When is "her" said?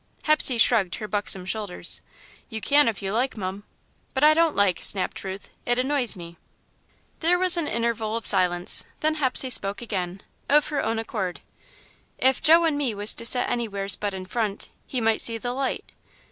0.95-1.07, 10.69-10.83